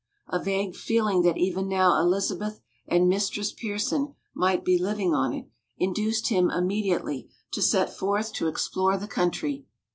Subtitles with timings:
[0.29, 5.45] A vague feeling that even now Elizabeth and Mistress Pearson might be living on it,
[5.77, 9.67] induced him immediately to set forth to explore the country.